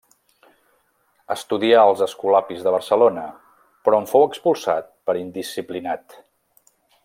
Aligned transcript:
Estudià 1.35 1.83
als 1.89 2.01
escolapis 2.05 2.63
de 2.69 2.73
Barcelona, 2.77 3.27
però 3.89 4.01
en 4.05 4.09
fou 4.15 4.27
expulsat 4.31 4.91
per 5.11 5.17
indisciplinat. 5.23 6.21